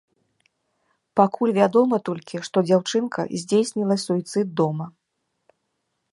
[1.19, 4.85] Пакуль вядома толькі, што дзяўчынка здзейсніла суіцыд дома.